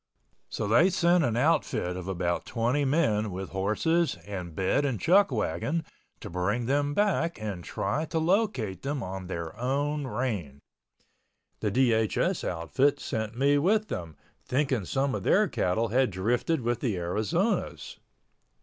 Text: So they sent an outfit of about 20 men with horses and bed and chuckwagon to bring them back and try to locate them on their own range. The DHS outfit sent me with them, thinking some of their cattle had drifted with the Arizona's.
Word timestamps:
So 0.49 0.67
they 0.67 0.89
sent 0.89 1.23
an 1.23 1.37
outfit 1.37 1.95
of 1.95 2.07
about 2.07 2.47
20 2.47 2.85
men 2.85 3.29
with 3.29 3.49
horses 3.49 4.15
and 4.25 4.55
bed 4.55 4.83
and 4.83 4.99
chuckwagon 4.99 5.83
to 6.21 6.27
bring 6.31 6.65
them 6.65 6.95
back 6.95 7.39
and 7.39 7.63
try 7.63 8.05
to 8.05 8.17
locate 8.17 8.81
them 8.81 9.03
on 9.03 9.27
their 9.27 9.55
own 9.59 10.07
range. 10.07 10.59
The 11.59 11.69
DHS 11.69 12.43
outfit 12.43 12.99
sent 12.99 13.37
me 13.37 13.59
with 13.59 13.89
them, 13.89 14.15
thinking 14.43 14.85
some 14.85 15.13
of 15.13 15.21
their 15.21 15.47
cattle 15.47 15.89
had 15.89 16.09
drifted 16.09 16.61
with 16.61 16.79
the 16.79 16.97
Arizona's. 16.97 17.99